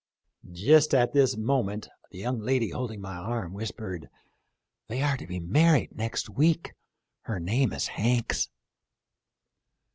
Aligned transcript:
"Just 0.67 0.95
at 0.95 1.13
this 1.13 1.37
moment 1.37 1.87
the 2.09 2.17
young 2.17 2.39
lady 2.39 2.71
holding 2.71 2.97
to 2.97 3.01
my 3.03 3.15
arm 3.17 3.53
whispered,' 3.53 4.09
They 4.89 5.03
are 5.03 5.15
to 5.15 5.27
be 5.27 5.39
married 5.39 5.95
next 5.95 6.27
week; 6.27 6.73
her 7.25 7.39
name 7.39 7.71
is 7.71 7.87
Hanks.' 7.87 8.49